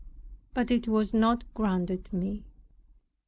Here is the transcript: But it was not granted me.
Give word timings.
But 0.55 0.71
it 0.71 0.87
was 0.87 1.13
not 1.13 1.43
granted 1.53 2.11
me. 2.11 2.43